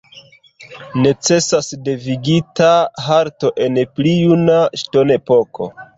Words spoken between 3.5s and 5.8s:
en pli juna ŝtonepoko.